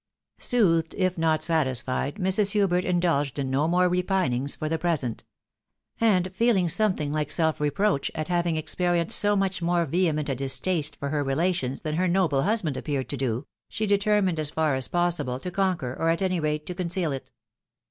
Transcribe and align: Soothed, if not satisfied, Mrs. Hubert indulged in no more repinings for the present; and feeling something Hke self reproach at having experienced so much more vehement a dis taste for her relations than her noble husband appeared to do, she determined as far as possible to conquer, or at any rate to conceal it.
Soothed, 0.39 0.95
if 0.97 1.15
not 1.15 1.43
satisfied, 1.43 2.15
Mrs. 2.15 2.53
Hubert 2.53 2.83
indulged 2.83 3.37
in 3.37 3.51
no 3.51 3.67
more 3.67 3.87
repinings 3.87 4.55
for 4.55 4.67
the 4.67 4.79
present; 4.79 5.23
and 5.99 6.33
feeling 6.33 6.69
something 6.69 7.11
Hke 7.11 7.31
self 7.31 7.61
reproach 7.61 8.09
at 8.15 8.27
having 8.27 8.55
experienced 8.55 9.19
so 9.19 9.35
much 9.35 9.61
more 9.61 9.85
vehement 9.85 10.27
a 10.27 10.33
dis 10.33 10.59
taste 10.59 10.95
for 10.95 11.09
her 11.09 11.23
relations 11.23 11.83
than 11.83 11.97
her 11.97 12.07
noble 12.07 12.41
husband 12.41 12.77
appeared 12.77 13.09
to 13.09 13.17
do, 13.17 13.45
she 13.69 13.85
determined 13.85 14.39
as 14.39 14.49
far 14.49 14.73
as 14.73 14.87
possible 14.87 15.37
to 15.39 15.51
conquer, 15.51 15.93
or 15.95 16.09
at 16.09 16.23
any 16.23 16.39
rate 16.39 16.65
to 16.65 16.73
conceal 16.73 17.11
it. 17.11 17.29